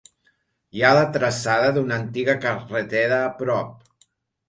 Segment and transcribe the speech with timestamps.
[0.77, 4.05] Hi ha la traçada d'una antiga carretera a prop.